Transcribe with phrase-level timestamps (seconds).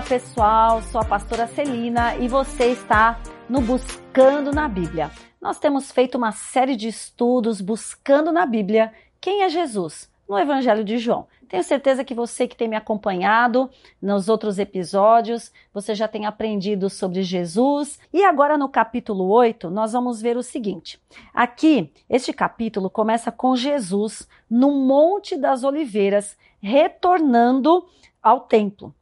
[0.00, 5.10] Olá pessoal, sou a pastora Celina e você está no Buscando na Bíblia.
[5.38, 10.84] Nós temos feito uma série de estudos buscando na Bíblia quem é Jesus no Evangelho
[10.84, 11.26] de João.
[11.46, 13.68] Tenho certeza que você que tem me acompanhado
[14.00, 17.98] nos outros episódios, você já tem aprendido sobre Jesus.
[18.10, 20.98] E agora no capítulo 8, nós vamos ver o seguinte.
[21.34, 27.86] Aqui, este capítulo começa com Jesus no Monte das Oliveiras, retornando
[28.22, 28.94] ao templo.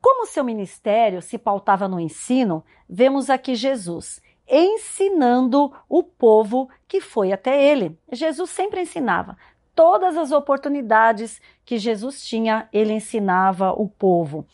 [0.00, 7.32] Como seu ministério se pautava no ensino, vemos aqui Jesus ensinando o povo que foi
[7.32, 7.98] até ele.
[8.10, 9.36] Jesus sempre ensinava.
[9.74, 14.46] Todas as oportunidades que Jesus tinha, ele ensinava o povo.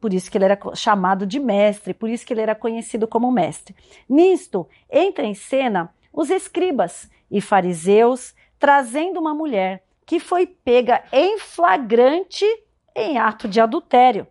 [0.00, 3.30] Por isso que ele era chamado de mestre, por isso que ele era conhecido como
[3.30, 3.76] mestre.
[4.08, 11.38] Nisto entra em cena os escribas e fariseus trazendo uma mulher que foi pega em
[11.38, 12.44] flagrante
[12.96, 14.26] em ato de adultério.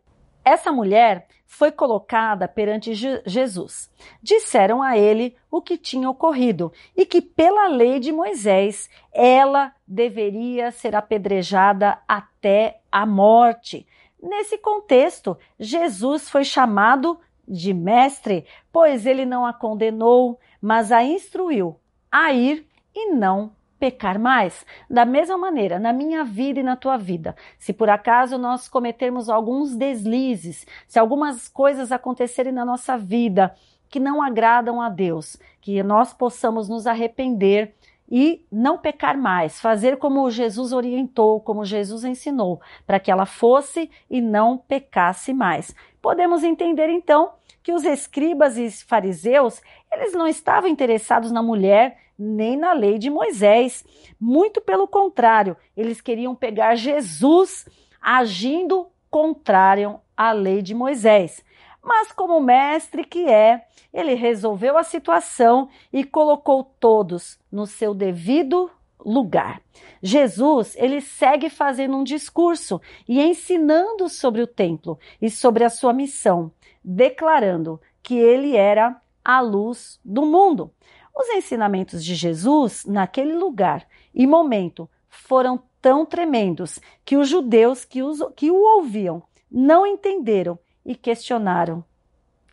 [0.50, 3.88] Essa mulher foi colocada perante Jesus.
[4.20, 10.72] Disseram a ele o que tinha ocorrido e que, pela lei de Moisés, ela deveria
[10.72, 13.86] ser apedrejada até a morte.
[14.20, 21.80] Nesse contexto, Jesus foi chamado de mestre, pois ele não a condenou, mas a instruiu
[22.12, 24.66] a ir e não pecar mais.
[24.90, 29.30] Da mesma maneira, na minha vida e na tua vida, se por acaso nós cometermos
[29.30, 33.55] alguns deslizes, se algumas coisas acontecerem na nossa vida
[33.90, 37.74] que não agradam a Deus, que nós possamos nos arrepender
[38.12, 43.90] e não pecar mais, fazer como Jesus orientou, como Jesus ensinou, para que ela fosse
[44.10, 45.76] e não pecasse mais.
[46.02, 47.38] Podemos entender então
[47.70, 49.62] que os escribas e fariseus,
[49.93, 53.85] eles não estavam interessados na mulher nem na lei de Moisés.
[54.20, 57.67] Muito pelo contrário, eles queriam pegar Jesus
[58.01, 61.45] agindo contrário à lei de Moisés.
[61.84, 68.72] Mas, como mestre que é, ele resolveu a situação e colocou todos no seu devido
[69.06, 69.62] lugar.
[70.02, 75.94] Jesus, ele segue fazendo um discurso e ensinando sobre o templo e sobre a sua
[75.94, 76.52] missão,
[76.84, 80.73] declarando que ele era a luz do mundo.
[81.16, 88.01] Os ensinamentos de Jesus naquele lugar e momento foram tão tremendos que os judeus que,
[88.01, 91.84] os, que o ouviam não entenderam e questionaram: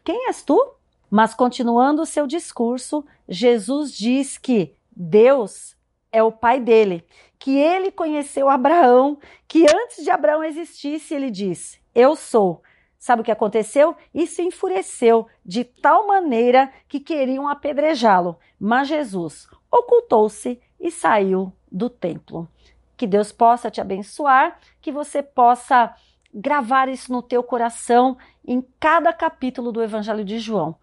[0.04, 0.74] Quem és tu?
[1.10, 5.76] Mas continuando o seu discurso, Jesus diz que Deus
[6.10, 7.04] é o pai dele,
[7.38, 12.62] que ele conheceu Abraão, que antes de Abraão existisse, ele diz: Eu sou.
[12.98, 13.94] Sabe o que aconteceu?
[14.14, 22.48] Isso enfureceu de tal maneira que queriam apedrejá-lo, mas Jesus ocultou-se e saiu do templo.
[22.96, 25.94] Que Deus possa te abençoar, que você possa
[26.32, 30.76] gravar isso no teu coração em cada capítulo do Evangelho de João.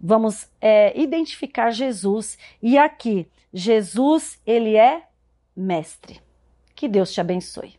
[0.00, 5.02] Vamos é, identificar Jesus e aqui Jesus ele é
[5.56, 6.20] mestre.
[6.74, 7.74] Que Deus te abençoe.